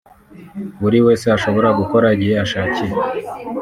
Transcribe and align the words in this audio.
buri 0.81 0.99
wese 1.05 1.25
ashobora 1.35 1.69
gukora 1.79 2.07
igihe 2.15 2.35
ashakiye 2.45 2.93